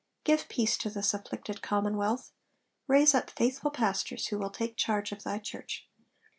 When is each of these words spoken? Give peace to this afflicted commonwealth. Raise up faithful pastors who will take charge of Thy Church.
Give 0.23 0.49
peace 0.49 0.79
to 0.79 0.89
this 0.89 1.13
afflicted 1.13 1.61
commonwealth. 1.61 2.31
Raise 2.87 3.13
up 3.13 3.29
faithful 3.29 3.69
pastors 3.69 4.25
who 4.29 4.39
will 4.39 4.49
take 4.49 4.75
charge 4.75 5.11
of 5.11 5.21
Thy 5.21 5.37
Church. 5.37 5.87